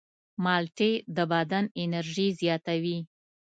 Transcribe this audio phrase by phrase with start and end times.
[0.43, 2.97] مالټې د بدن انرژي زیاتوي.